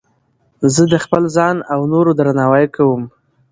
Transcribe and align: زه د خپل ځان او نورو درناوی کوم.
زه 0.73 0.83
د 0.91 0.95
خپل 1.03 1.23
ځان 1.35 1.55
او 1.73 1.79
نورو 1.93 2.11
درناوی 2.19 2.65
کوم. 2.75 3.01